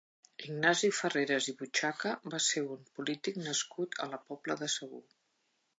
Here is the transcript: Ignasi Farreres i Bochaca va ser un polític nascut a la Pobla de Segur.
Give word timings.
Ignasi 0.43 0.89
Farreres 0.99 1.49
i 1.53 1.55
Bochaca 1.59 2.15
va 2.37 2.41
ser 2.47 2.65
un 2.77 2.83
polític 2.97 3.41
nascut 3.45 4.01
a 4.07 4.11
la 4.15 4.23
Pobla 4.31 4.59
de 4.65 4.77
Segur. 4.81 5.07